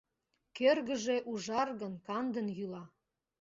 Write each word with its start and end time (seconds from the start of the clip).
Кӧргыжӧ 0.57 1.17
ужаргын-кандын 1.31 2.47
йӱла. 2.57 2.83